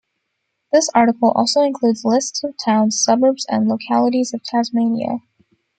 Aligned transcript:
This 0.73 0.89
article 0.95 1.31
also 1.35 1.61
includes 1.61 2.01
lists 2.03 2.43
of 2.43 2.55
towns, 2.65 2.99
suburbs 2.99 3.45
and 3.47 3.67
localities 3.67 4.33
of 4.33 4.41
Tasmania. 4.43 5.19